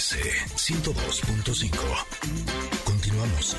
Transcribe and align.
MBS 0.00 0.16
102.5. 0.56 1.76
Continuamos. 2.84 3.54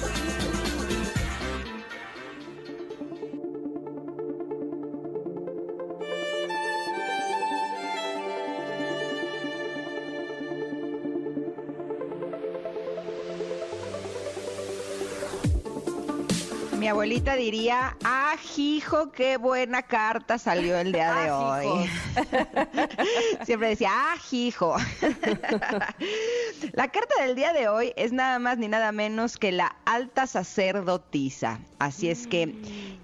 Mi 16.80 16.88
abuelita 16.88 17.36
diría, 17.36 17.96
ah, 18.04 18.34
hijo, 18.58 19.12
qué 19.12 19.38
buena 19.38 19.84
carta 19.84 20.40
salió 20.40 20.80
el 20.80 20.92
día 20.92 21.14
de 21.14 21.30
Ah, 21.30 21.60
hoy. 21.60 21.90
Siempre 23.46 23.70
decía, 23.70 23.92
ah, 23.94 24.16
hijo. 24.32 24.76
la 26.74 26.88
carta 26.88 27.24
del 27.24 27.36
día 27.36 27.54
de 27.54 27.68
hoy 27.68 27.94
es 27.96 28.12
nada 28.14 28.40
más 28.40 28.58
ni 28.58 28.68
nada 28.68 28.92
menos 28.92 29.38
que 29.38 29.52
la 29.52 29.76
alta 29.86 30.28
sacerdotisa. 30.28 31.60
Así 31.80 32.10
es 32.10 32.28
que, 32.28 32.56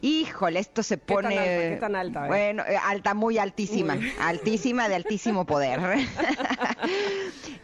híjole, 0.02 0.60
esto 0.60 0.84
se 0.84 0.98
Mm. 0.98 1.00
¿Qué 1.00 1.06
tan 1.06 1.24
pone... 1.24 1.38
alta? 1.38 1.70
¿Qué 1.70 1.78
tan 1.80 1.96
alta? 1.96 2.28
Bueno, 2.28 2.64
eh, 2.68 2.78
alta, 2.78 3.14
muy 3.14 3.38
altísima. 3.38 3.96
Muy. 3.96 4.12
Altísima 4.20 4.88
de 4.90 4.96
altísimo 4.96 5.46
poder. 5.46 5.80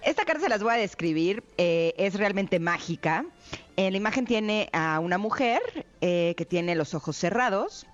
Esta 0.02 0.26
carta 0.26 0.42
se 0.42 0.50
las 0.50 0.62
voy 0.62 0.74
a 0.74 0.78
describir. 0.78 1.44
eh, 1.58 1.94
es 1.98 2.16
realmente 2.16 2.60
mágica. 2.60 3.26
En 3.76 3.94
la 3.94 3.98
imagen 3.98 4.26
tiene 4.26 4.70
a 4.74 5.00
una 5.00 5.18
mujer 5.18 5.62
eh, 6.02 6.34
que 6.38 6.46
tiene 6.46 6.76
los 6.76 6.94
ojos 6.94 7.16
cerrados. 7.18 7.86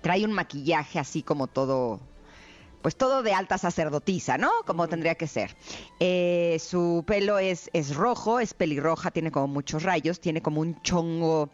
Trae 0.00 0.24
un 0.24 0.32
maquillaje 0.32 0.98
así 0.98 1.22
como 1.22 1.46
todo, 1.46 2.00
pues 2.82 2.96
todo 2.96 3.22
de 3.22 3.32
alta 3.32 3.56
sacerdotisa, 3.58 4.36
¿no? 4.38 4.50
Como 4.66 4.88
tendría 4.88 5.14
que 5.14 5.26
ser. 5.26 5.56
Eh, 6.00 6.58
su 6.60 7.04
pelo 7.06 7.38
es, 7.38 7.70
es 7.72 7.94
rojo, 7.94 8.40
es 8.40 8.54
pelirroja, 8.54 9.10
tiene 9.10 9.30
como 9.30 9.46
muchos 9.48 9.82
rayos, 9.84 10.20
tiene 10.20 10.42
como 10.42 10.60
un 10.60 10.80
chongo. 10.82 11.48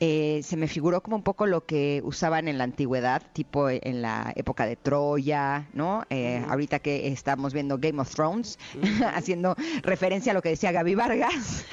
eh, 0.00 0.40
se 0.42 0.56
me 0.56 0.68
figuró 0.68 1.02
como 1.02 1.16
un 1.16 1.22
poco 1.22 1.46
lo 1.46 1.64
que 1.64 2.02
usaban 2.04 2.48
en 2.48 2.58
la 2.58 2.64
antigüedad, 2.64 3.22
tipo 3.32 3.70
en 3.70 4.02
la 4.02 4.32
época 4.36 4.66
de 4.66 4.76
Troya, 4.76 5.68
¿no? 5.72 6.04
Eh, 6.10 6.44
Ahorita 6.48 6.80
que 6.80 7.08
estamos 7.08 7.52
viendo 7.52 7.78
Game 7.78 8.00
of 8.00 8.12
Thrones, 8.14 8.58
haciendo 9.14 9.54
referencia 9.82 10.32
a 10.32 10.34
lo 10.34 10.42
que 10.42 10.48
decía 10.50 10.72
Gaby 10.72 10.94
Vargas. 10.96 11.64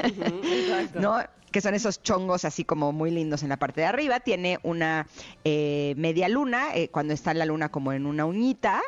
¿no? 0.93 1.17
Que 1.51 1.61
son 1.61 1.73
esos 1.73 2.03
chongos 2.03 2.45
así 2.45 2.63
como 2.63 2.91
muy 2.91 3.09
lindos 3.09 3.41
en 3.41 3.49
la 3.49 3.57
parte 3.57 3.81
de 3.81 3.87
arriba. 3.87 4.19
Tiene 4.19 4.59
una 4.61 5.07
eh, 5.43 5.95
media 5.97 6.29
luna, 6.29 6.67
eh, 6.75 6.89
cuando 6.89 7.13
está 7.13 7.33
la 7.33 7.45
luna 7.45 7.69
como 7.69 7.91
en 7.91 8.05
una 8.05 8.25
uñita. 8.25 8.81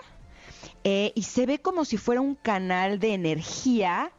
Eh, 0.83 1.11
y 1.15 1.23
se 1.23 1.45
ve 1.45 1.59
como 1.59 1.85
si 1.85 1.97
fuera 1.97 2.21
un 2.21 2.35
canal 2.35 2.99
de 2.99 3.13
energía 3.13 4.11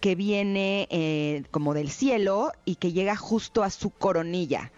que 0.00 0.14
viene 0.14 0.88
eh, 0.90 1.44
como 1.50 1.74
del 1.74 1.90
cielo 1.90 2.52
y 2.64 2.76
que 2.76 2.92
llega 2.92 3.16
justo 3.16 3.62
a 3.62 3.70
su 3.70 3.90
coronilla. 3.90 4.72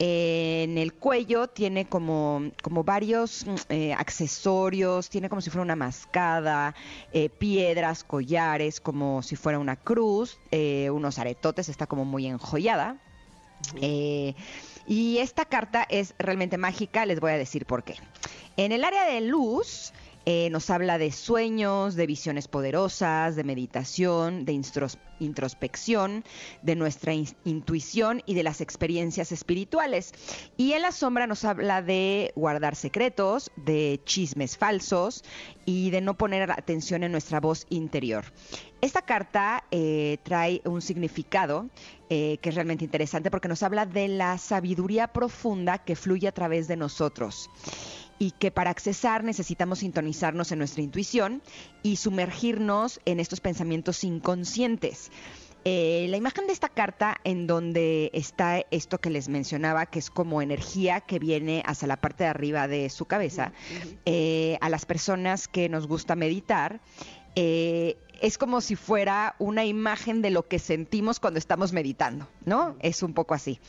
Eh, 0.00 0.64
en 0.64 0.76
el 0.76 0.92
cuello 0.92 1.46
tiene 1.46 1.86
como, 1.86 2.50
como 2.62 2.82
varios 2.82 3.46
mm, 3.46 3.54
eh, 3.68 3.94
accesorios, 3.94 5.08
tiene 5.08 5.28
como 5.28 5.40
si 5.40 5.50
fuera 5.50 5.62
una 5.62 5.76
mascada, 5.76 6.74
eh, 7.12 7.28
piedras, 7.28 8.02
collares, 8.02 8.80
como 8.80 9.22
si 9.22 9.36
fuera 9.36 9.58
una 9.58 9.76
cruz, 9.76 10.38
unos 10.90 11.18
aretotes, 11.18 11.68
está 11.68 11.86
como 11.86 12.04
muy 12.04 12.26
enjollada. 12.26 12.96
Y 14.86 15.18
esta 15.18 15.44
carta 15.44 15.86
es 15.88 16.14
realmente 16.18 16.58
mágica, 16.58 17.06
les 17.06 17.20
voy 17.20 17.30
a 17.32 17.38
decir 17.38 17.64
por 17.64 17.84
qué. 17.84 17.96
En 18.56 18.72
el 18.72 18.84
área 18.84 19.04
de 19.06 19.20
luz 19.20 19.92
eh, 20.26 20.48
nos 20.50 20.70
habla 20.70 20.98
de 20.98 21.12
sueños, 21.12 21.94
de 21.96 22.06
visiones 22.06 22.48
poderosas, 22.48 23.36
de 23.36 23.44
meditación, 23.44 24.44
de 24.44 24.60
introspección, 25.20 26.24
de 26.62 26.76
nuestra 26.76 27.12
in- 27.12 27.28
intuición 27.44 28.22
y 28.26 28.34
de 28.34 28.42
las 28.42 28.60
experiencias 28.60 29.32
espirituales. 29.32 30.12
Y 30.56 30.72
en 30.72 30.82
la 30.82 30.92
sombra 30.92 31.26
nos 31.26 31.44
habla 31.44 31.82
de 31.82 32.32
guardar 32.36 32.74
secretos, 32.76 33.50
de 33.56 34.00
chismes 34.04 34.56
falsos 34.56 35.24
y 35.66 35.90
de 35.90 36.00
no 36.00 36.14
poner 36.16 36.50
atención 36.50 37.02
en 37.04 37.12
nuestra 37.12 37.40
voz 37.40 37.66
interior. 37.70 38.24
Esta 38.80 39.02
carta 39.02 39.64
eh, 39.70 40.18
trae 40.24 40.60
un 40.64 40.82
significado 40.82 41.68
eh, 42.10 42.38
que 42.42 42.50
es 42.50 42.54
realmente 42.54 42.84
interesante 42.84 43.30
porque 43.30 43.48
nos 43.48 43.62
habla 43.62 43.86
de 43.86 44.08
la 44.08 44.36
sabiduría 44.38 45.08
profunda 45.08 45.78
que 45.78 45.96
fluye 45.96 46.28
a 46.28 46.32
través 46.32 46.68
de 46.68 46.76
nosotros 46.76 47.48
y 48.18 48.32
que 48.32 48.50
para 48.50 48.70
accesar 48.70 49.24
necesitamos 49.24 49.80
sintonizarnos 49.80 50.52
en 50.52 50.58
nuestra 50.58 50.82
intuición 50.82 51.42
y 51.82 51.96
sumergirnos 51.96 53.00
en 53.04 53.20
estos 53.20 53.40
pensamientos 53.40 54.04
inconscientes. 54.04 55.10
Eh, 55.66 56.06
la 56.10 56.18
imagen 56.18 56.46
de 56.46 56.52
esta 56.52 56.68
carta 56.68 57.16
en 57.24 57.46
donde 57.46 58.10
está 58.12 58.62
esto 58.70 59.00
que 59.00 59.08
les 59.08 59.28
mencionaba, 59.28 59.86
que 59.86 59.98
es 59.98 60.10
como 60.10 60.42
energía 60.42 61.00
que 61.00 61.18
viene 61.18 61.62
hacia 61.64 61.88
la 61.88 61.96
parte 61.96 62.24
de 62.24 62.30
arriba 62.30 62.68
de 62.68 62.90
su 62.90 63.06
cabeza, 63.06 63.52
eh, 64.04 64.58
a 64.60 64.68
las 64.68 64.84
personas 64.84 65.48
que 65.48 65.70
nos 65.70 65.86
gusta 65.86 66.16
meditar, 66.16 66.80
eh, 67.34 67.96
es 68.20 68.38
como 68.38 68.60
si 68.60 68.76
fuera 68.76 69.34
una 69.38 69.64
imagen 69.64 70.22
de 70.22 70.30
lo 70.30 70.46
que 70.46 70.58
sentimos 70.58 71.20
cuando 71.20 71.38
estamos 71.38 71.72
meditando, 71.72 72.28
¿no? 72.44 72.76
Es 72.80 73.02
un 73.02 73.12
poco 73.12 73.34
así. 73.34 73.60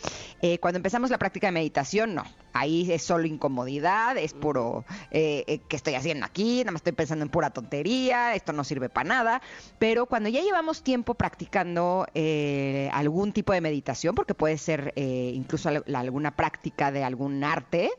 Eh, 0.41 0.59
cuando 0.59 0.77
empezamos 0.77 1.09
la 1.09 1.17
práctica 1.17 1.47
de 1.47 1.51
meditación, 1.51 2.15
no. 2.15 2.23
Ahí 2.57 2.89
es 2.89 3.03
solo 3.03 3.25
incomodidad, 3.27 4.17
es 4.17 4.33
puro, 4.33 4.85
eh, 5.11 5.43
eh, 5.45 5.59
¿qué 5.67 5.75
estoy 5.75 5.95
haciendo 5.95 6.25
aquí? 6.25 6.59
Nada 6.59 6.71
más 6.71 6.79
estoy 6.79 6.93
pensando 6.93 7.23
en 7.25 7.29
pura 7.29 7.49
tontería, 7.49 8.33
esto 8.33 8.53
no 8.53 8.63
sirve 8.63 8.87
para 8.87 9.09
nada. 9.09 9.41
Pero 9.77 10.05
cuando 10.05 10.29
ya 10.29 10.41
llevamos 10.41 10.81
tiempo 10.81 11.15
practicando 11.15 12.07
eh, 12.13 12.89
algún 12.93 13.33
tipo 13.33 13.51
de 13.51 13.59
meditación, 13.59 14.15
porque 14.15 14.33
puede 14.35 14.57
ser 14.57 14.93
eh, 14.95 15.33
incluso 15.35 15.67
al- 15.67 15.83
alguna 15.93 16.31
práctica 16.37 16.93
de 16.93 17.03
algún 17.03 17.43
arte, 17.43 17.91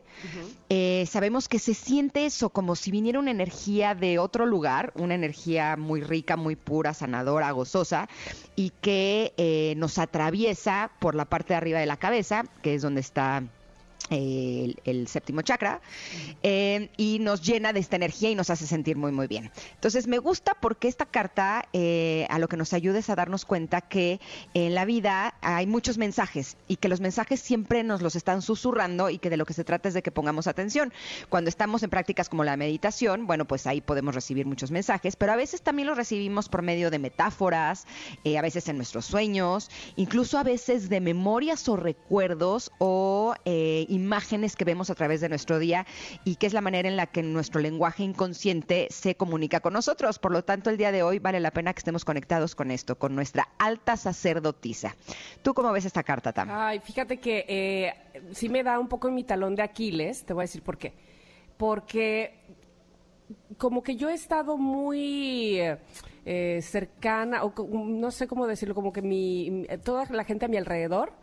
sabemos 1.05 1.47
que 1.47 1.59
se 1.59 1.75
siente 1.75 2.25
eso 2.25 2.49
como 2.49 2.75
si 2.75 2.89
viniera 2.89 3.19
una 3.19 3.29
energía 3.31 3.93
de 3.93 4.17
otro 4.17 4.47
lugar, 4.47 4.91
una 4.95 5.13
energía 5.13 5.77
muy 5.77 6.01
rica, 6.01 6.35
muy 6.35 6.55
pura, 6.55 6.95
sanadora, 6.95 7.51
gozosa, 7.51 8.09
y 8.55 8.71
que 8.81 9.75
nos 9.77 9.99
atraviesa 9.99 10.89
por 10.99 11.13
la 11.13 11.25
parte 11.25 11.53
de 11.53 11.57
arriba 11.57 11.79
de 11.79 11.85
la 11.85 11.97
cabeza, 11.97 12.43
que 12.63 12.73
es 12.73 12.81
donde 12.81 13.01
está 13.01 13.43
el, 14.09 15.07
séptimo 15.07 15.41
chakra, 15.41 15.81
eh, 16.43 16.89
y 16.97 17.19
nos 17.19 17.41
llena 17.41 17.73
de 17.73 17.79
esta 17.79 17.95
energía 17.95 18.29
y 18.29 18.35
nos 18.35 18.49
hace 18.49 18.67
sentir 18.67 18.97
muy, 18.97 19.11
muy 19.11 19.27
bien. 19.27 19.51
Entonces, 19.75 20.07
me 20.07 20.17
gusta 20.19 20.55
porque 20.59 20.87
esta 20.87 21.05
carta 21.05 21.67
eh, 21.73 22.25
a 22.29 22.39
lo 22.39 22.47
que 22.47 22.57
nos 22.57 22.73
ayuda 22.73 22.99
es 22.99 23.09
a 23.09 23.15
darnos 23.15 23.45
cuenta 23.45 23.81
que 23.81 24.19
en 24.53 24.75
la 24.75 24.85
vida 24.85 25.35
hay 25.41 25.67
muchos 25.67 25.97
mensajes 25.97 26.57
y 26.67 26.77
que 26.77 26.89
los 26.89 27.01
mensajes 27.01 27.39
siempre 27.39 27.83
nos 27.83 28.01
los 28.01 28.15
están 28.15 28.41
susurrando 28.41 29.09
y 29.09 29.17
que 29.17 29.29
de 29.29 29.37
lo 29.37 29.45
que 29.45 29.53
se 29.53 29.63
trata 29.63 29.87
es 29.89 29.93
de 29.93 30.01
que 30.01 30.11
pongamos 30.11 30.47
atención. 30.47 30.93
Cuando 31.29 31.49
estamos 31.49 31.83
en 31.83 31.89
prácticas 31.89 32.29
como 32.29 32.43
la 32.43 32.57
meditación, 32.57 33.27
bueno, 33.27 33.45
pues 33.45 33.67
ahí 33.67 33.81
podemos 33.81 34.15
recibir 34.15 34.45
muchos 34.45 34.71
mensajes, 34.71 35.15
pero 35.15 35.33
a 35.33 35.35
veces 35.35 35.61
también 35.61 35.87
los 35.87 35.97
recibimos 35.97 36.49
por 36.49 36.61
medio 36.61 36.91
de 36.91 36.99
metáforas, 36.99 37.85
eh, 38.23 38.37
a 38.37 38.41
veces 38.41 38.67
en 38.67 38.77
nuestros 38.77 39.05
sueños, 39.05 39.69
incluso 39.95 40.37
a 40.37 40.43
veces 40.43 40.89
de 40.89 41.01
memorias 41.01 41.67
o 41.69 41.75
recuerdos 41.75 42.71
o 42.79 43.33
imágenes 43.97 44.55
que 44.55 44.63
vemos 44.63 44.89
a 44.89 44.95
través 44.95 45.19
de 45.21 45.29
nuestro 45.29 45.59
día 45.59 45.85
y 46.23 46.35
que 46.35 46.47
es 46.47 46.53
la 46.53 46.61
manera 46.61 46.87
en 46.87 46.95
la 46.95 47.07
que 47.07 47.23
nuestro 47.23 47.59
lenguaje 47.59 48.03
inconsciente 48.03 48.87
se 48.89 49.15
comunica 49.15 49.59
con 49.59 49.73
nosotros. 49.73 50.19
Por 50.19 50.31
lo 50.31 50.43
tanto, 50.43 50.69
el 50.69 50.77
día 50.77 50.91
de 50.91 51.03
hoy 51.03 51.19
vale 51.19 51.39
la 51.39 51.51
pena 51.51 51.73
que 51.73 51.79
estemos 51.79 52.05
conectados 52.05 52.55
con 52.55 52.71
esto, 52.71 52.97
con 52.97 53.15
nuestra 53.15 53.49
alta 53.57 53.97
sacerdotisa. 53.97 54.95
¿Tú 55.41 55.53
cómo 55.53 55.71
ves 55.71 55.85
esta 55.85 56.03
carta, 56.03 56.31
Tam? 56.31 56.49
Ay, 56.49 56.79
fíjate 56.79 57.17
que 57.17 57.45
eh, 57.47 57.93
sí 58.31 58.47
me 58.49 58.63
da 58.63 58.79
un 58.79 58.87
poco 58.87 59.07
en 59.07 59.15
mi 59.15 59.23
talón 59.23 59.55
de 59.55 59.63
Aquiles, 59.63 60.23
te 60.23 60.33
voy 60.33 60.43
a 60.43 60.45
decir 60.45 60.61
por 60.61 60.77
qué. 60.77 60.93
Porque 61.57 62.39
como 63.57 63.83
que 63.83 63.95
yo 63.95 64.09
he 64.09 64.13
estado 64.13 64.57
muy 64.57 65.59
eh, 66.25 66.61
cercana, 66.61 67.43
o 67.43 67.53
no 67.67 68.11
sé 68.11 68.27
cómo 68.27 68.47
decirlo, 68.47 68.75
como 68.75 68.93
que 68.93 69.01
mi, 69.01 69.65
toda 69.83 70.05
la 70.11 70.23
gente 70.23 70.45
a 70.45 70.47
mi 70.47 70.57
alrededor 70.57 71.13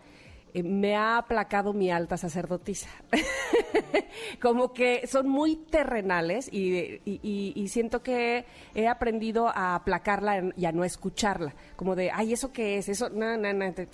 me 0.63 0.95
ha 0.95 1.19
aplacado 1.19 1.73
mi 1.73 1.91
alta 1.91 2.17
sacerdotisa. 2.17 2.89
como 4.41 4.73
que 4.73 5.07
son 5.07 5.29
muy 5.29 5.57
terrenales 5.57 6.49
y, 6.53 7.01
y- 7.05 7.69
siento 7.69 8.03
que 8.03 8.45
he 8.75 8.87
aprendido 8.87 9.49
a 9.49 9.75
aplacarla 9.75 10.53
y 10.57 10.65
a 10.67 10.73
no 10.73 10.85
escucharla. 10.85 11.55
Como 11.77 11.97
de, 11.97 12.11
ay, 12.11 12.33
¿eso 12.33 12.53
qué 12.53 12.79
es? 12.79 12.89
Eso, 12.89 13.09
no, 13.11 13.37
no, 13.37 13.53
no. 13.53 13.73
te- 13.73 13.89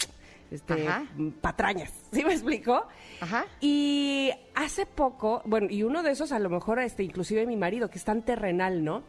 Este, 0.50 0.88
Ajá. 0.88 1.04
patrañas, 1.40 1.92
¿sí 2.12 2.24
me 2.24 2.32
explico? 2.32 2.86
Ajá. 3.20 3.46
Y 3.60 4.30
hace 4.54 4.84
poco, 4.84 5.42
bueno, 5.44 5.68
y 5.70 5.84
uno 5.84 6.02
de 6.02 6.10
esos 6.10 6.32
a 6.32 6.38
lo 6.40 6.50
mejor, 6.50 6.80
este, 6.80 7.04
inclusive 7.04 7.46
mi 7.46 7.56
marido, 7.56 7.88
que 7.88 7.98
es 7.98 8.04
tan 8.04 8.22
terrenal, 8.22 8.82
¿no? 8.84 9.04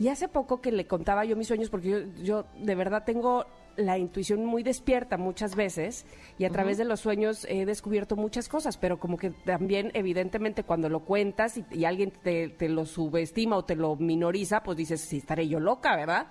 Y 0.00 0.08
hace 0.08 0.28
poco 0.28 0.60
que 0.62 0.72
le 0.72 0.86
contaba 0.86 1.24
yo 1.26 1.36
mis 1.36 1.46
sueños, 1.48 1.68
porque 1.70 1.90
yo, 1.90 1.98
yo 2.22 2.44
de 2.58 2.74
verdad 2.74 3.02
tengo 3.04 3.44
la 3.78 3.96
intuición 3.96 4.44
muy 4.44 4.62
despierta 4.62 5.16
muchas 5.16 5.54
veces 5.54 6.04
y 6.36 6.44
a 6.44 6.50
través 6.50 6.78
de 6.78 6.84
los 6.84 7.00
sueños 7.00 7.46
he 7.48 7.64
descubierto 7.64 8.16
muchas 8.16 8.48
cosas, 8.48 8.76
pero 8.76 8.98
como 8.98 9.16
que 9.16 9.30
también 9.30 9.90
evidentemente 9.94 10.64
cuando 10.64 10.88
lo 10.88 11.00
cuentas 11.00 11.56
y, 11.56 11.64
y 11.70 11.84
alguien 11.84 12.10
te, 12.10 12.48
te 12.48 12.68
lo 12.68 12.84
subestima 12.84 13.56
o 13.56 13.64
te 13.64 13.76
lo 13.76 13.96
minoriza, 13.96 14.62
pues 14.62 14.76
dices, 14.76 15.00
sí, 15.00 15.18
estaré 15.18 15.48
yo 15.48 15.60
loca, 15.60 15.96
¿verdad? 15.96 16.26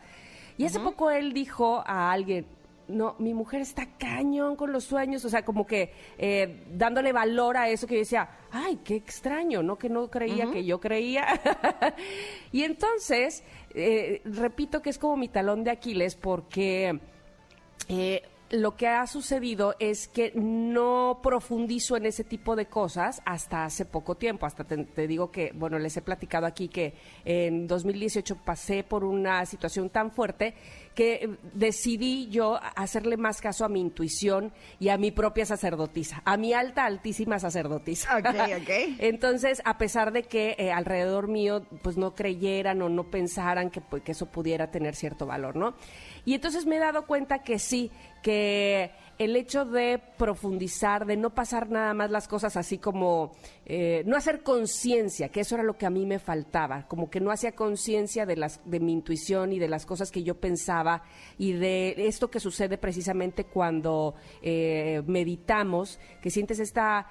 Y 0.58 0.66
hace 0.66 0.80
poco 0.80 1.12
él 1.12 1.34
dijo 1.34 1.84
a 1.86 2.12
alguien, 2.12 2.48
no, 2.88 3.16
mi 3.20 3.34
mujer 3.34 3.62
está 3.62 3.98
cañón 3.98 4.56
con 4.56 4.72
los 4.72 4.86
sueños, 4.86 5.24
o 5.26 5.30
sea, 5.30 5.44
como 5.44 5.66
que 5.66 5.94
eh, 6.18 6.64
dándole 6.72 7.12
valor 7.12 7.58
a 7.58 7.70
eso 7.70 7.86
que 7.86 7.96
yo 7.96 8.00
decía, 8.00 8.30
ay, 8.52 8.80
qué 8.84 8.96
extraño, 8.96 9.62
¿no? 9.62 9.78
Que 9.78 9.90
no 9.90 10.10
creía 10.10 10.50
que 10.52 10.66
yo 10.66 10.80
creía. 10.80 11.28
y 12.52 12.64
entonces, 12.64 13.44
eh, 13.74 14.22
repito 14.26 14.82
que 14.82 14.90
es 14.90 14.98
como 14.98 15.18
mi 15.18 15.30
talón 15.30 15.64
de 15.64 15.72
Aquiles 15.72 16.16
porque... 16.16 17.00
Eh, 17.90 18.22
lo 18.50 18.76
que 18.76 18.88
ha 18.88 19.06
sucedido 19.08 19.76
es 19.80 20.08
que 20.08 20.32
no 20.36 21.20
profundizo 21.22 21.98
en 21.98 22.06
ese 22.06 22.24
tipo 22.24 22.56
de 22.56 22.68
cosas 22.68 23.22
hasta 23.26 23.66
hace 23.66 23.86
poco 23.86 24.16
tiempo. 24.16 24.46
Hasta 24.46 24.64
te, 24.64 25.08
digo 25.08 25.32
que, 25.32 25.52
bueno, 25.54 25.80
les 25.80 25.98
he 25.98 26.02
platicado 26.02 26.46
aquí 26.46 26.68
que 26.68 26.94
en 27.26 27.68
2018 27.68 28.38
pasé 28.46 28.84
por 28.84 29.04
una 29.04 29.46
situación 29.46 29.90
tan 29.90 30.12
fuerte 30.12 30.54
que 30.96 31.38
decidí 31.54 32.28
yo 32.30 32.60
hacerle 32.76 33.18
más 33.18 33.40
caso 33.40 33.66
a 33.66 33.70
mi 33.70 33.80
intuición 33.80 34.52
y 34.80 34.90
a 34.90 34.98
mi 34.98 35.12
propia 35.12 35.46
sacerdotisa, 35.46 36.24
a 36.26 36.38
mi 36.38 36.54
alta, 36.54 36.86
altísima 36.86 37.38
sacerdotisa. 37.38 38.18
Entonces, 38.98 39.62
a 39.66 39.78
pesar 39.78 40.12
de 40.12 40.24
que 40.24 40.56
eh, 40.58 40.72
alrededor 40.72 41.28
mío 41.28 41.64
pues 41.84 41.98
no 41.98 42.16
creyeran 42.16 42.82
o 42.82 42.90
no 42.90 43.12
pensaran 43.12 43.70
que, 43.70 43.82
pues, 43.82 44.02
que 44.04 44.14
eso 44.14 44.26
pudiera 44.28 44.72
tener 44.72 44.96
cierto 44.96 45.26
valor, 45.26 45.56
¿no? 45.56 45.76
Y 46.26 46.34
entonces 46.34 46.66
me 46.66 46.76
he 46.76 46.80
dado 46.80 47.06
cuenta 47.06 47.40
que 47.40 47.58
sí, 47.58 47.90
que 48.22 48.92
el 49.18 49.36
hecho 49.36 49.66
de 49.66 50.00
profundizar, 50.18 51.06
de 51.06 51.18
no 51.18 51.32
pasar 51.32 51.70
nada 51.70 51.94
más 51.94 52.12
las 52.12 52.28
cosas 52.28 52.56
así 52.56 52.78
como, 52.78 53.32
eh, 53.66 54.04
no 54.06 54.16
hacer 54.16 54.44
conciencia, 54.44 55.30
que 55.30 55.40
eso 55.40 55.56
era 55.56 55.64
lo 55.64 55.78
que 55.78 55.88
a 55.88 55.90
mí 55.90 56.06
me 56.06 56.20
faltaba, 56.20 56.88
como 56.88 57.10
que 57.10 57.20
no 57.20 57.32
hacía 57.32 57.54
conciencia 57.54 58.26
de, 58.26 58.36
las, 58.36 58.62
de 58.66 58.80
mi 58.80 58.94
intuición 58.94 59.54
y 59.54 59.60
de 59.60 59.68
las 59.68 59.86
cosas 59.86 60.12
que 60.12 60.24
yo 60.24 60.40
pensaba 60.40 61.04
y 61.38 61.54
de 61.54 61.96
esto 62.08 62.30
que 62.30 62.40
sucede 62.40 62.78
precisamente 62.78 63.46
cuando 63.46 64.14
eh, 64.42 65.02
meditamos, 65.08 66.00
que 66.22 66.30
sientes 66.30 66.60
esta 66.60 67.08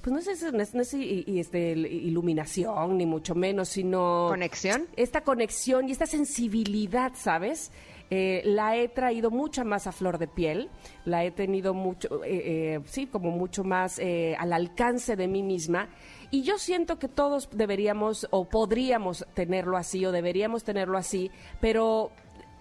pues 0.00 0.12
no 0.12 0.32
es, 0.32 0.52
no 0.52 0.62
es, 0.62 0.74
no 0.74 0.80
es 0.80 0.94
este, 0.94 1.72
iluminación, 1.72 2.96
ni 2.96 3.04
mucho 3.04 3.34
menos, 3.34 3.68
sino... 3.68 4.28
¿Conexión? 4.30 4.86
Esta 4.96 5.20
conexión 5.20 5.88
y 5.88 5.92
esta 5.92 6.06
sensibilidad, 6.06 7.12
¿sabes? 7.14 7.70
Eh, 8.10 8.42
la 8.44 8.76
he 8.76 8.88
traído 8.88 9.30
mucha 9.30 9.62
más 9.62 9.86
a 9.86 9.92
flor 9.92 10.18
de 10.18 10.26
piel, 10.26 10.68
la 11.04 11.24
he 11.24 11.30
tenido 11.30 11.74
mucho, 11.74 12.24
eh, 12.24 12.74
eh, 12.74 12.80
sí, 12.84 13.06
como 13.06 13.30
mucho 13.30 13.62
más 13.62 14.00
al 14.38 14.52
alcance 14.52 15.14
de 15.14 15.28
mí 15.28 15.42
misma. 15.42 15.88
Y 16.32 16.42
yo 16.42 16.58
siento 16.58 16.98
que 16.98 17.08
todos 17.08 17.48
deberíamos 17.52 18.26
o 18.30 18.48
podríamos 18.48 19.26
tenerlo 19.34 19.76
así 19.76 20.04
o 20.04 20.12
deberíamos 20.12 20.64
tenerlo 20.64 20.98
así, 20.98 21.30
pero 21.60 22.10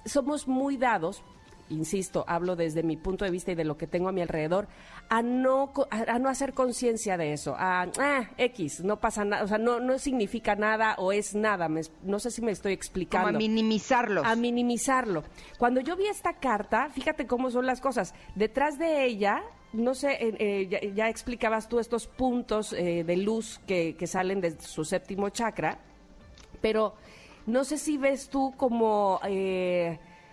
somos 0.05 0.47
muy 0.47 0.77
dados, 0.77 1.23
insisto, 1.69 2.25
hablo 2.27 2.55
desde 2.55 2.83
mi 2.83 2.97
punto 2.97 3.25
de 3.25 3.31
vista 3.31 3.51
y 3.51 3.55
de 3.55 3.63
lo 3.63 3.77
que 3.77 3.87
tengo 3.87 4.09
a 4.09 4.11
mi 4.11 4.21
alrededor, 4.21 4.67
a 5.09 5.21
no, 5.21 5.71
a, 5.89 6.19
no 6.19 6.29
hacer 6.29 6.53
conciencia 6.53 7.17
de 7.17 7.33
eso, 7.33 7.55
a 7.57 7.87
ah, 7.99 8.29
X, 8.37 8.83
no 8.83 8.99
pasa 8.99 9.25
nada, 9.25 9.43
o 9.43 9.47
sea, 9.47 9.57
no, 9.57 9.79
no 9.79 9.97
significa 9.99 10.55
nada 10.55 10.95
o 10.97 11.11
es 11.11 11.35
nada, 11.35 11.69
no 12.03 12.19
sé 12.19 12.31
si 12.31 12.41
me 12.41 12.51
estoy 12.51 12.73
explicando. 12.73 13.27
Como 13.27 13.37
a 13.37 13.39
minimizarlo. 13.39 14.23
A 14.25 14.35
minimizarlo. 14.35 15.23
Cuando 15.57 15.81
yo 15.81 15.95
vi 15.95 16.07
esta 16.07 16.33
carta, 16.33 16.89
fíjate 16.89 17.27
cómo 17.27 17.51
son 17.51 17.65
las 17.65 17.81
cosas, 17.81 18.13
detrás 18.35 18.77
de 18.77 19.05
ella 19.05 19.41
no 19.71 19.93
sé, 19.93 20.13
eh, 20.13 20.35
eh, 20.39 20.93
ya, 20.95 21.09
explicabas 21.09 21.69
tú 21.69 21.77
estos 21.79 22.07
puntos 22.07 22.73
eh, 22.73 23.03
de 23.03 23.17
luz 23.17 23.61
que, 23.67 23.95
que, 23.95 24.07
salen 24.07 24.41
de 24.41 24.59
su 24.59 24.83
séptimo 24.83 25.29
chakra, 25.29 25.77
pero 26.59 26.95
no 27.45 27.63
sé 27.63 27.77
si 27.77 27.97
ves 27.97 28.29
tú 28.29 28.53
como 28.57 29.19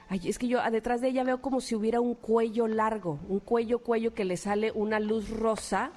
Ay, 0.08 0.20
es 0.24 0.38
que 0.38 0.46
yo 0.48 0.60
ah, 0.60 0.70
detrás 0.70 1.00
de 1.00 1.08
ella 1.08 1.24
veo 1.24 1.40
como 1.40 1.60
si 1.60 1.74
hubiera 1.74 2.00
un 2.00 2.14
cuello 2.14 2.68
largo, 2.68 3.18
un 3.28 3.40
cuello, 3.40 3.80
cuello 3.80 4.14
que 4.14 4.24
le 4.24 4.36
sale 4.36 4.72
una 4.72 5.00
luz 5.00 5.30
rosa. 5.30 5.90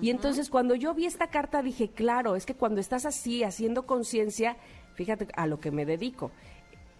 Y 0.00 0.10
entonces 0.10 0.50
cuando 0.50 0.74
yo 0.74 0.94
vi 0.94 1.06
esta 1.06 1.28
carta 1.28 1.62
dije, 1.62 1.88
claro, 1.88 2.36
es 2.36 2.44
que 2.44 2.54
cuando 2.54 2.80
estás 2.80 3.06
así, 3.06 3.44
haciendo 3.44 3.86
conciencia, 3.86 4.56
fíjate 4.94 5.28
a 5.34 5.46
lo 5.46 5.60
que 5.60 5.70
me 5.70 5.86
dedico 5.86 6.30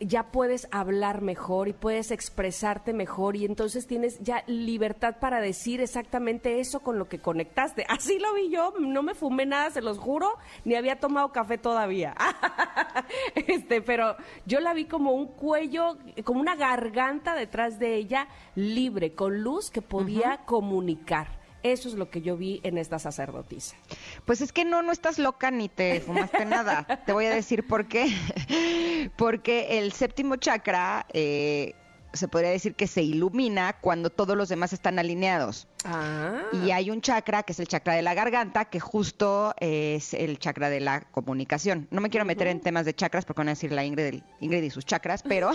ya 0.00 0.24
puedes 0.30 0.68
hablar 0.72 1.22
mejor 1.22 1.68
y 1.68 1.72
puedes 1.72 2.10
expresarte 2.10 2.92
mejor 2.92 3.36
y 3.36 3.44
entonces 3.44 3.86
tienes 3.86 4.18
ya 4.20 4.44
libertad 4.46 5.16
para 5.20 5.40
decir 5.40 5.80
exactamente 5.80 6.60
eso 6.60 6.80
con 6.80 6.98
lo 6.98 7.08
que 7.08 7.20
conectaste. 7.20 7.86
Así 7.88 8.18
lo 8.18 8.34
vi 8.34 8.50
yo, 8.50 8.74
no 8.78 9.02
me 9.02 9.14
fumé 9.14 9.46
nada, 9.46 9.70
se 9.70 9.80
los 9.80 9.98
juro, 9.98 10.34
ni 10.64 10.74
había 10.74 11.00
tomado 11.00 11.32
café 11.32 11.56
todavía. 11.58 12.14
este, 13.34 13.82
pero 13.82 14.16
yo 14.44 14.60
la 14.60 14.74
vi 14.74 14.86
como 14.86 15.12
un 15.12 15.28
cuello, 15.28 15.96
como 16.24 16.40
una 16.40 16.56
garganta 16.56 17.34
detrás 17.34 17.78
de 17.78 17.94
ella 17.94 18.28
libre, 18.54 19.14
con 19.14 19.42
luz 19.42 19.70
que 19.70 19.82
podía 19.82 20.38
comunicar. 20.44 21.36
Eso 21.62 21.88
es 21.88 21.94
lo 21.94 22.10
que 22.10 22.22
yo 22.22 22.36
vi 22.36 22.60
en 22.62 22.78
esta 22.78 22.98
sacerdotisa. 23.00 23.76
Pues 24.24 24.40
es 24.40 24.52
que 24.52 24.64
no, 24.64 24.82
no 24.82 24.92
estás 24.92 25.18
loca 25.18 25.50
ni 25.50 25.68
te 25.68 26.00
fumaste 26.00 26.44
nada. 26.44 26.84
Te 27.04 27.12
voy 27.12 27.26
a 27.26 27.34
decir 27.34 27.66
por 27.66 27.86
qué. 27.86 28.06
Porque 29.16 29.78
el 29.78 29.90
séptimo 29.92 30.36
chakra 30.36 31.06
eh, 31.12 31.74
se 32.16 32.28
podría 32.28 32.50
decir 32.50 32.74
que 32.74 32.86
se 32.86 33.02
ilumina 33.02 33.76
cuando 33.80 34.10
todos 34.10 34.36
los 34.36 34.48
demás 34.48 34.72
están 34.72 34.98
alineados. 34.98 35.68
Ah. 35.84 36.42
Y 36.52 36.70
hay 36.70 36.90
un 36.90 37.00
chakra, 37.00 37.42
que 37.42 37.52
es 37.52 37.60
el 37.60 37.68
chakra 37.68 37.94
de 37.94 38.02
la 38.02 38.14
garganta, 38.14 38.64
que 38.66 38.80
justo 38.80 39.54
es 39.60 40.14
el 40.14 40.38
chakra 40.38 40.68
de 40.68 40.80
la 40.80 41.02
comunicación. 41.02 41.86
No 41.90 42.00
me 42.00 42.10
quiero 42.10 42.24
meter 42.24 42.48
en 42.48 42.60
temas 42.60 42.84
de 42.84 42.94
chakras 42.94 43.24
porque 43.24 43.40
van 43.40 43.48
a 43.48 43.52
decir 43.52 43.72
la 43.72 43.84
Ingrid, 43.84 44.22
Ingrid 44.40 44.62
y 44.62 44.70
sus 44.70 44.84
chakras, 44.84 45.22
pero, 45.22 45.52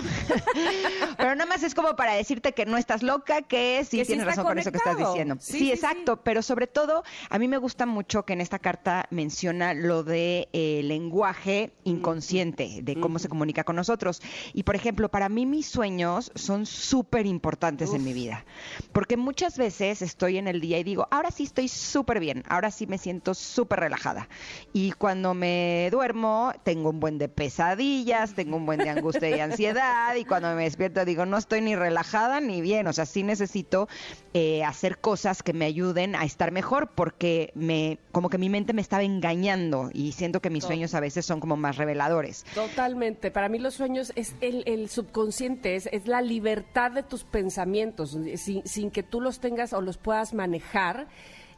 pero 1.16 1.34
nada 1.34 1.46
más 1.46 1.62
es 1.62 1.74
como 1.74 1.96
para 1.96 2.14
decirte 2.14 2.52
que 2.52 2.66
no 2.66 2.76
estás 2.76 3.02
loca, 3.02 3.42
que 3.42 3.84
sí 3.84 4.02
tienes 4.04 4.26
razón 4.26 4.44
con 4.44 4.58
eso 4.58 4.70
que 4.70 4.78
estás 4.78 4.96
diciendo. 4.96 5.36
Sí, 5.40 5.70
exacto, 5.70 6.22
pero 6.22 6.42
sobre 6.42 6.66
todo 6.66 7.04
a 7.30 7.38
mí 7.38 7.48
me 7.48 7.58
gusta 7.58 7.86
mucho 7.86 8.24
que 8.24 8.32
en 8.32 8.40
esta 8.40 8.58
carta 8.58 9.06
menciona 9.10 9.74
lo 9.74 10.02
de 10.04 10.48
eh, 10.52 10.80
lenguaje 10.84 11.72
inconsciente, 11.84 12.80
de 12.82 13.00
cómo 13.00 13.18
se 13.18 13.28
comunica 13.28 13.64
con 13.64 13.76
nosotros. 13.76 14.22
Y 14.52 14.62
por 14.62 14.76
ejemplo, 14.76 15.10
para 15.10 15.28
mí 15.28 15.46
mis 15.46 15.66
sueños 15.66 16.32
son 16.34 16.66
súper 16.66 17.26
importantes 17.26 17.92
en 17.94 18.04
mi 18.04 18.12
vida, 18.12 18.44
porque 18.92 19.16
muchas 19.16 19.58
veces 19.58 20.02
estoy 20.02 20.38
en 20.38 20.48
el 20.48 20.60
día 20.60 20.78
y 20.78 20.84
digo, 20.84 21.08
ahora 21.10 21.30
sí 21.30 21.44
estoy 21.44 21.68
súper 21.68 22.20
bien, 22.20 22.42
ahora 22.48 22.70
sí 22.70 22.86
me 22.86 22.98
siento 22.98 23.34
súper 23.34 23.80
relajada. 23.80 24.28
Y 24.72 24.92
cuando 24.92 25.34
me 25.34 25.88
duermo, 25.90 26.52
tengo 26.64 26.90
un 26.90 27.00
buen 27.00 27.18
de 27.18 27.28
pesadillas, 27.28 28.34
tengo 28.34 28.56
un 28.56 28.66
buen 28.66 28.78
de 28.78 28.90
angustia 28.90 29.36
y 29.36 29.40
ansiedad, 29.40 30.14
y 30.14 30.24
cuando 30.24 30.54
me 30.54 30.64
despierto 30.64 31.04
digo, 31.04 31.11
no 31.26 31.36
estoy 31.36 31.60
ni 31.60 31.74
relajada 31.74 32.40
ni 32.40 32.60
bien, 32.60 32.86
o 32.86 32.92
sea, 32.92 33.06
sí 33.06 33.22
necesito 33.22 33.88
eh, 34.32 34.62
hacer 34.64 34.98
cosas 34.98 35.42
que 35.42 35.52
me 35.52 35.64
ayuden 35.64 36.14
a 36.14 36.24
estar 36.24 36.52
mejor, 36.52 36.90
porque 36.94 37.50
me, 37.54 37.98
como 38.12 38.30
que 38.30 38.38
mi 38.38 38.48
mente 38.48 38.72
me 38.72 38.82
estaba 38.82 39.02
engañando 39.02 39.90
y 39.92 40.12
siento 40.12 40.40
que 40.40 40.50
mis 40.50 40.64
sueños 40.64 40.94
a 40.94 41.00
veces 41.00 41.26
son 41.26 41.40
como 41.40 41.56
más 41.56 41.76
reveladores. 41.76 42.44
Totalmente, 42.54 43.30
para 43.30 43.48
mí 43.48 43.58
los 43.58 43.74
sueños 43.74 44.12
es 44.14 44.34
el, 44.40 44.88
subconsciente, 44.88 45.74
es, 45.74 45.88
es, 45.90 46.06
la 46.06 46.22
libertad 46.22 46.92
de 46.92 47.02
tus 47.02 47.24
pensamientos, 47.24 48.16
sin, 48.36 48.66
sin 48.66 48.90
que 48.90 49.02
tú 49.02 49.20
los 49.20 49.40
tengas 49.40 49.72
o 49.72 49.80
los 49.80 49.96
puedas 49.96 50.12
puedas 50.12 50.34
manejar, 50.34 51.06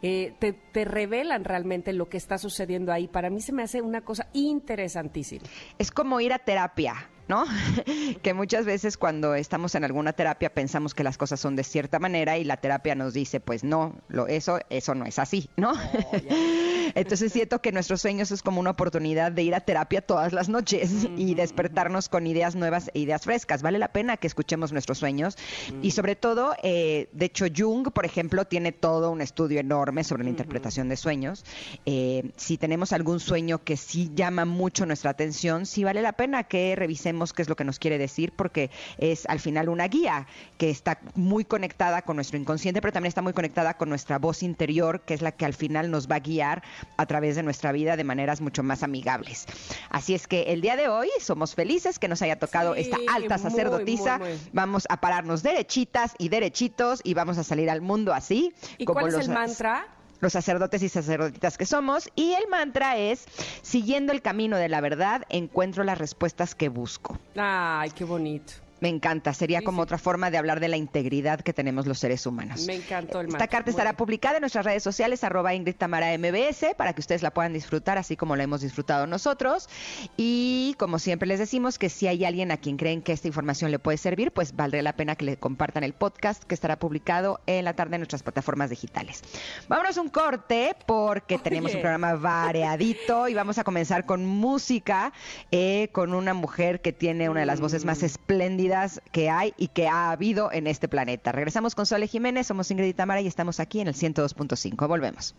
eh, 0.00 0.32
te, 0.38 0.52
te, 0.52 0.84
revelan 0.84 1.42
realmente 1.42 1.92
lo 1.92 2.08
que 2.08 2.16
está 2.16 2.38
sucediendo 2.38 2.92
ahí. 2.92 3.08
Para 3.08 3.30
mí 3.30 3.40
se 3.40 3.52
me 3.52 3.64
hace 3.64 3.82
una 3.82 4.02
cosa 4.02 4.28
interesantísima. 4.32 5.44
Es 5.76 5.90
como 5.90 6.20
ir 6.20 6.32
a 6.32 6.38
terapia. 6.38 7.10
¿No? 7.28 7.44
que 8.22 8.34
muchas 8.34 8.66
veces 8.66 8.96
cuando 8.96 9.34
estamos 9.34 9.74
en 9.74 9.84
alguna 9.84 10.12
terapia 10.12 10.52
pensamos 10.52 10.94
que 10.94 11.04
las 11.04 11.18
cosas 11.18 11.40
son 11.40 11.56
de 11.56 11.64
cierta 11.64 11.98
manera 11.98 12.38
y 12.38 12.44
la 12.44 12.56
terapia 12.58 12.94
nos 12.94 13.14
dice, 13.14 13.40
pues 13.40 13.64
no, 13.64 13.94
lo, 14.08 14.26
eso, 14.26 14.58
eso 14.70 14.94
no 14.94 15.06
es 15.06 15.18
así, 15.18 15.48
¿no? 15.56 15.72
Oh, 15.72 15.76
Entonces 16.94 17.32
siento 17.32 17.60
que 17.60 17.72
nuestros 17.72 18.02
sueños 18.02 18.30
es 18.30 18.42
como 18.42 18.60
una 18.60 18.70
oportunidad 18.70 19.32
de 19.32 19.42
ir 19.42 19.54
a 19.54 19.60
terapia 19.60 20.02
todas 20.02 20.32
las 20.32 20.48
noches 20.48 21.08
y 21.16 21.34
despertarnos 21.34 22.08
con 22.08 22.26
ideas 22.26 22.54
nuevas 22.54 22.90
e 22.94 23.00
ideas 23.00 23.22
frescas. 23.22 23.62
Vale 23.62 23.78
la 23.78 23.88
pena 23.88 24.16
que 24.16 24.26
escuchemos 24.26 24.72
nuestros 24.72 24.98
sueños 24.98 25.36
y 25.82 25.92
sobre 25.92 26.16
todo, 26.16 26.54
eh, 26.62 27.08
de 27.12 27.26
hecho, 27.26 27.46
Jung, 27.54 27.90
por 27.90 28.04
ejemplo, 28.04 28.44
tiene 28.44 28.72
todo 28.72 29.10
un 29.10 29.20
estudio 29.20 29.60
enorme 29.60 30.04
sobre 30.04 30.24
la 30.24 30.30
interpretación 30.30 30.88
de 30.88 30.96
sueños. 30.96 31.44
Eh, 31.86 32.30
si 32.36 32.58
tenemos 32.58 32.92
algún 32.92 33.20
sueño 33.20 33.64
que 33.64 33.76
sí 33.76 34.10
llama 34.14 34.44
mucho 34.44 34.86
nuestra 34.86 35.10
atención, 35.10 35.66
sí 35.66 35.84
vale 35.84 36.02
la 36.02 36.12
pena 36.12 36.44
que 36.44 36.76
revisemos 36.76 37.13
qué 37.32 37.42
es 37.42 37.48
lo 37.48 37.56
que 37.56 37.64
nos 37.64 37.78
quiere 37.78 37.98
decir, 37.98 38.32
porque 38.32 38.70
es 38.98 39.26
al 39.26 39.40
final 39.40 39.68
una 39.68 39.88
guía 39.88 40.26
que 40.58 40.70
está 40.70 41.00
muy 41.14 41.44
conectada 41.44 42.02
con 42.02 42.16
nuestro 42.16 42.38
inconsciente, 42.38 42.80
pero 42.80 42.92
también 42.92 43.08
está 43.08 43.22
muy 43.22 43.32
conectada 43.32 43.74
con 43.74 43.88
nuestra 43.88 44.18
voz 44.18 44.42
interior, 44.42 45.02
que 45.02 45.14
es 45.14 45.22
la 45.22 45.32
que 45.32 45.44
al 45.44 45.54
final 45.54 45.90
nos 45.90 46.08
va 46.10 46.16
a 46.16 46.20
guiar 46.20 46.62
a 46.96 47.06
través 47.06 47.36
de 47.36 47.42
nuestra 47.42 47.72
vida 47.72 47.96
de 47.96 48.04
maneras 48.04 48.40
mucho 48.40 48.62
más 48.62 48.82
amigables. 48.82 49.46
Así 49.90 50.14
es 50.14 50.26
que 50.26 50.52
el 50.52 50.60
día 50.60 50.76
de 50.76 50.88
hoy 50.88 51.08
somos 51.20 51.54
felices 51.54 51.98
que 51.98 52.08
nos 52.08 52.22
haya 52.22 52.38
tocado 52.38 52.74
esta 52.74 52.96
alta 53.12 53.38
sacerdotisa. 53.38 54.20
Vamos 54.52 54.86
a 54.88 55.00
pararnos 55.00 55.42
derechitas 55.42 56.14
y 56.18 56.28
derechitos 56.28 57.00
y 57.04 57.14
vamos 57.14 57.38
a 57.38 57.44
salir 57.44 57.70
al 57.70 57.80
mundo 57.80 58.12
así. 58.12 58.54
¿Y 58.78 58.84
cuál 58.84 59.08
es 59.08 59.14
el 59.14 59.28
mantra? 59.30 59.86
Los 60.20 60.32
sacerdotes 60.32 60.82
y 60.82 60.88
sacerdotitas 60.88 61.58
que 61.58 61.66
somos. 61.66 62.08
Y 62.14 62.32
el 62.32 62.48
mantra 62.48 62.96
es, 62.96 63.26
siguiendo 63.62 64.12
el 64.12 64.22
camino 64.22 64.56
de 64.56 64.68
la 64.68 64.80
verdad, 64.80 65.22
encuentro 65.28 65.84
las 65.84 65.98
respuestas 65.98 66.54
que 66.54 66.68
busco. 66.68 67.18
Ay, 67.36 67.90
qué 67.90 68.04
bonito. 68.04 68.54
Me 68.84 68.90
encanta, 68.90 69.32
sería 69.32 69.60
Sí, 69.60 69.64
como 69.64 69.78
sí. 69.78 69.84
otra 69.84 69.96
forma 69.96 70.30
de 70.30 70.36
hablar 70.36 70.60
de 70.60 70.68
la 70.68 70.76
integridad 70.76 71.40
que 71.40 71.54
tenemos 71.54 71.86
los 71.86 71.98
seres 71.98 72.26
humanos. 72.26 72.66
Me 72.66 72.74
encantó 72.76 73.20
el 73.20 73.28
Esta 73.28 73.38
match. 73.38 73.50
carta 73.50 73.70
Muy 73.70 73.70
estará 73.70 73.90
bien. 73.92 73.96
publicada 73.96 74.36
en 74.36 74.42
nuestras 74.42 74.66
redes 74.66 74.82
sociales, 74.82 75.24
arroba 75.24 75.54
Ingrid 75.54 75.76
Tamara 75.76 76.12
MBS, 76.18 76.74
para 76.76 76.92
que 76.92 77.00
ustedes 77.00 77.22
la 77.22 77.30
puedan 77.32 77.54
disfrutar 77.54 77.96
así 77.96 78.14
como 78.14 78.36
la 78.36 78.42
hemos 78.42 78.60
disfrutado 78.60 79.06
nosotros. 79.06 79.70
Y 80.18 80.74
como 80.78 80.98
siempre 80.98 81.26
les 81.26 81.38
decimos 81.38 81.78
que 81.78 81.88
si 81.88 82.08
hay 82.08 82.26
alguien 82.26 82.50
a 82.50 82.58
quien 82.58 82.76
creen 82.76 83.00
que 83.00 83.12
esta 83.12 83.26
información 83.26 83.70
le 83.70 83.78
puede 83.78 83.96
servir, 83.96 84.32
pues 84.32 84.54
valdría 84.54 84.82
la 84.82 84.92
pena 84.96 85.16
que 85.16 85.24
le 85.24 85.38
compartan 85.38 85.82
el 85.82 85.94
podcast 85.94 86.44
que 86.44 86.54
estará 86.54 86.78
publicado 86.78 87.40
en 87.46 87.64
la 87.64 87.72
tarde 87.72 87.94
en 87.96 88.00
nuestras 88.02 88.22
plataformas 88.22 88.68
digitales. 88.68 89.22
Vámonos 89.66 89.96
un 89.96 90.10
corte 90.10 90.76
porque 90.84 91.38
tenemos 91.38 91.72
un 91.74 91.80
programa 91.80 92.12
variadito 92.16 93.28
y 93.28 93.34
vamos 93.34 93.56
a 93.56 93.64
comenzar 93.64 94.04
con 94.04 94.26
música, 94.26 95.14
eh, 95.50 95.88
con 95.92 96.12
una 96.12 96.34
mujer 96.34 96.82
que 96.82 96.92
tiene 96.92 97.30
una 97.30 97.40
de 97.40 97.46
las 97.46 97.60
voces 97.60 97.86
más 97.86 98.02
espléndidas 98.02 98.73
que 99.12 99.30
hay 99.30 99.54
y 99.56 99.68
que 99.68 99.88
ha 99.88 100.10
habido 100.10 100.52
en 100.52 100.66
este 100.66 100.88
planeta. 100.88 101.32
Regresamos 101.32 101.74
con 101.74 101.86
Sole 101.86 102.06
Jiménez, 102.06 102.46
somos 102.46 102.70
Ingrid 102.70 102.88
y 102.88 102.94
Tamara 102.94 103.20
y 103.20 103.26
estamos 103.26 103.60
aquí 103.60 103.80
en 103.80 103.88
el 103.88 103.94
102.5. 103.94 104.88
Volvemos. 104.88 105.34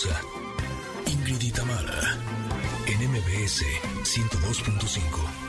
Pausa. 0.00 0.20
Ingrid 1.06 1.42
en 2.86 3.10
MBS 3.10 3.64
102.5. 4.04 5.39